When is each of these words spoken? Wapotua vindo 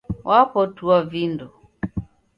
Wapotua 0.27 1.01
vindo 1.11 1.47